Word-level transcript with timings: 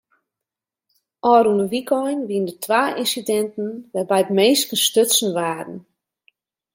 Ofrûne 1.33 1.65
wykein 1.71 2.19
wiene 2.29 2.47
der 2.49 2.59
twa 2.63 2.81
ynsidinten 3.01 3.69
wêrby't 3.93 4.29
minsken 4.37 4.77
stutsen 4.85 5.29
waarden. 5.37 5.77